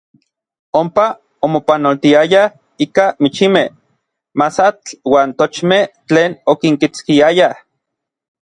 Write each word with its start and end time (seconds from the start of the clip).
Onpa 0.79 1.03
omopanoltiayaj 1.47 2.33
ika 2.85 3.05
michimej, 3.21 3.67
masatl 4.39 4.89
uan 5.11 5.29
tochmej 5.39 5.85
tlen 6.07 6.31
okinkitskiayaj. 6.51 7.55